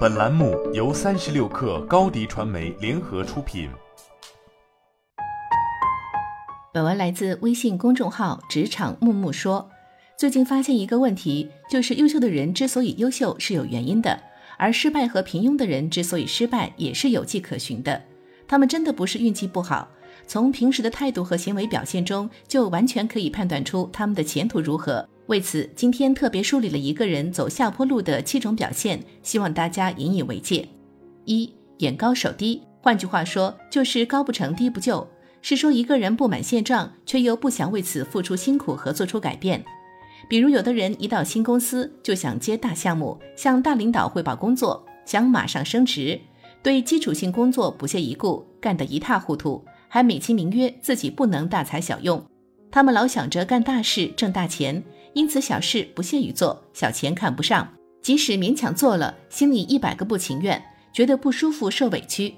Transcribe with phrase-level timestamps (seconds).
[0.00, 3.70] 本栏目由三十六氪高低传媒联合出品。
[6.72, 9.70] 本文来自微信公众号“职场木木说”。
[10.18, 14.20] 最近发现一个问题，就是优秀的人之所以优秀是有原因的，
[14.58, 18.02] 而失败和平庸的人之所以失败也是有迹可循的。
[18.46, 19.88] 他们真的不是运气不好，
[20.26, 25.08] 从平时的态度和行为表现中，就完全可以判断出他们的前途如何。
[25.30, 30.68] 为此，今天特别梳理了一个人走下坡路的七种表现，希望大家引以为戒。
[31.24, 35.06] 一眼高手低，换句话说，就是高不成低不就，
[35.40, 39.64] 是说一个人不满现状，却又不想为此付出辛苦和做出改变。
[40.28, 46.20] 比如，有的人一到新公司就想接大项目，向大领导汇报工作，想马上升职，
[46.60, 52.20] 对基础性工作不屑一顾，干得一塌糊涂，还美其名曰自己不能大材小用。
[52.72, 54.82] 他们老想着干大事挣大钱。
[55.14, 57.66] 因此，小事不屑于做，小钱看不上，
[58.00, 62.34] 即使勉强做了，心里一百个不情愿，觉得不舒服、受委屈。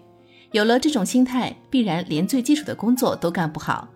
[0.53, 3.89] 有了这种心态，必然连最基础的工作都干不好。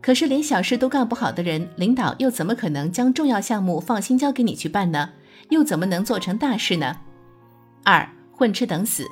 [0.00, 5.10] 可是，连小事都干不好的人，领导又怎么可能将重要项目放心交给你去办呢？
[5.50, 6.98] 又怎么能做成大事呢？
[7.82, 9.04] 二混吃等死，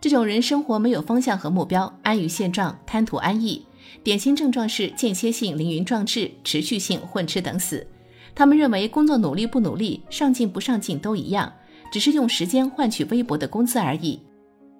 [0.00, 3.64] 这种人生活没有方向和目标，安于现状，贪图安逸。
[4.02, 7.86] 典型症状是间歇性凌云壮志，持续性混吃等死。
[8.34, 11.52] 他们认为工作努力不努力、上进不上进都一样，
[11.92, 14.20] 只是用时间换取微薄的工资而已。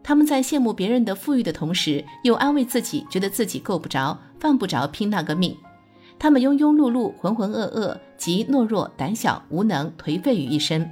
[0.03, 5.57] 他们在羡慕别人的富裕的同时，又安慰自己，觉得自己够不着、犯不着拼那个命。
[6.19, 10.89] 他们庸庸碌碌、浑浑噩噩，集懦弱、胆小、无能、颓废于一身。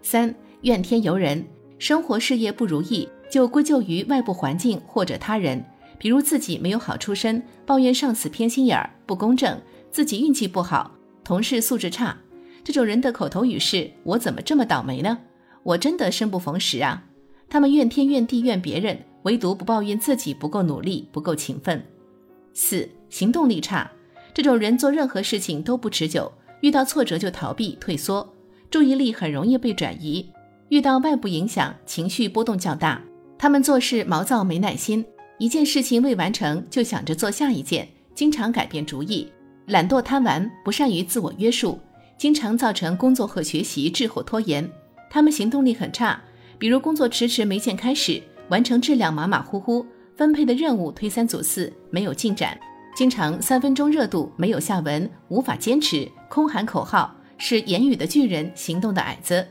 [0.00, 1.44] 三怨天尤人，
[1.78, 5.64] 生活事业不如意就归咎于外部环境或者他人，
[5.98, 10.90] 比如自己没有好出身，抱怨上司偏心眼儿、不公正，自己运气不好。
[11.24, 12.16] 同事素质差，
[12.62, 15.18] 这种人的口头语是“我怎么这么倒霉呢？
[15.62, 17.02] 我真的生不逢时啊！”
[17.48, 21.82] 他们怨天怨地怨别人，唯独不抱怨自己不够努力、不够勤奋。
[22.52, 23.90] 四行动力差，
[24.34, 26.30] 这种人做任何事情都不持久，
[26.60, 28.34] 遇到挫折就逃避退缩，
[28.70, 30.26] 注意力很容易被转移，
[30.68, 33.00] 遇到外部影响情绪波动较大。
[33.38, 35.04] 他们做事毛躁没耐心，
[35.38, 39.28] 一件事情未完成就想着做下一件，经常改变主意。
[39.66, 41.78] 懒惰贪玩，不善于自我约束，
[42.18, 44.70] 经常造成工作和学习滞后拖延。
[45.08, 46.20] 他们行动力很差，
[46.58, 49.86] 比如工作迟迟没见开始，完成质量马马虎虎，
[50.16, 52.58] 分配的任务推三阻四，没有进展，
[52.94, 59.46] 经常三分钟热度，没有下文，无法坚持，空喊口号，是言语的巨人，行动的矮子。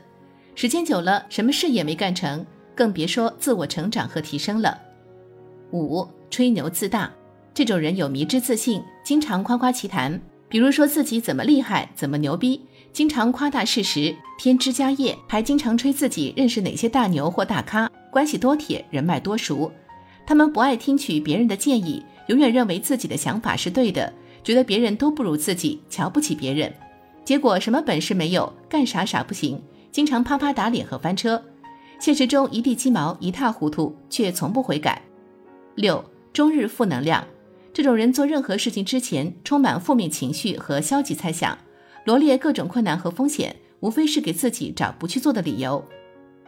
[0.54, 4.78] 时间久了，什么事也没干成，更别说自我成长和提升了。
[5.72, 7.10] 五，吹牛自大。
[7.54, 12.60] 这种人有迷之自信，经常夸夸其谈，比如说自己怎么厉害、怎么牛逼，
[12.92, 19.70] 经常夸大事实，添枝加叶，还经常吹自己认识哪些大牛或大咖，关系多铁，人脉多熟。
[20.26, 24.12] 他们不爱听取别人的建议，永远认为自己的想法是对的，
[24.42, 26.72] 觉得别人都不如自己，瞧不起别人。
[27.24, 29.62] 结果什么本事没有，干啥啥不行，
[29.92, 31.40] 经常啪啪打脸和翻车，
[32.00, 35.00] 现实中一地鸡毛，一塌糊涂，却从不悔改。
[35.76, 37.24] 六，终日负能量。
[37.74, 41.58] 这种人做任何事情之前，充满负面情绪和消极猜想，
[42.04, 45.84] 罗列各种困难和风险，无非是给自己找不去做的理由。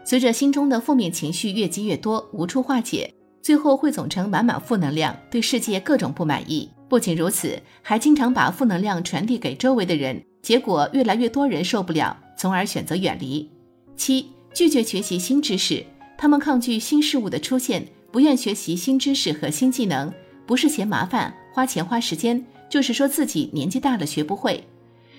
[0.04, 6.70] 随着心中的负面情绪越积越多，无处化解，最后汇总成满满负能量，对世界各种不满意。
[6.88, 13.50] 不仅如此，还经常把负能量传递给周围的人，结果越来越多人受不了，从而选择远离。
[13.96, 15.84] 七，拒绝学习新知识，
[16.16, 20.14] 他们抗拒新事物的出现，不愿学习新知识和新技能。
[20.46, 24.62] 不是嫌麻烦、花钱花时间，就是说自己年纪大了学不会。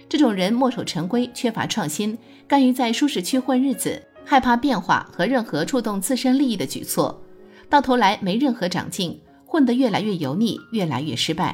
[0.09, 2.17] 这种人墨守成规，缺乏创新，
[2.47, 7.21] 甘于在舒适区混日子，害怕变化和任何触动自身利益的举措，
[7.69, 11.53] 到头来没任何长进，混得越来越油腻，越来越失败。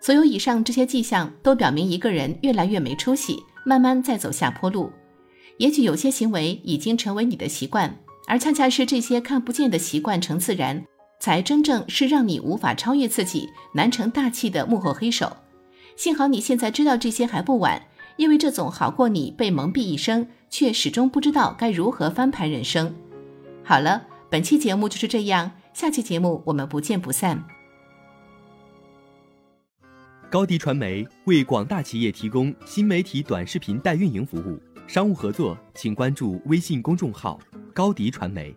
[0.00, 4.90] 所有以上这些迹象都表明一个人越来越没出息，慢慢在走下坡路。
[5.58, 7.96] 也许有些行为已经成为你的习惯，
[8.26, 10.84] 而恰恰是这些看不见的习惯成自然。
[11.26, 15.38] 才真正是让你无法超越自己、难成大器的幕后黑手。
[15.96, 17.82] 幸好你现在知道这些还不晚，
[18.14, 22.94] 因为这总好过你被蒙蔽一生，却始终不知道该如何翻盘人生。
[23.64, 27.42] 好了，本期节目就是这样，下期节目我们不见不散。
[30.30, 37.36] 高迪传媒为广大企业提供新媒体短视频代运营服务，商务合作请关注微信公众号
[37.74, 38.54] 高迪传媒。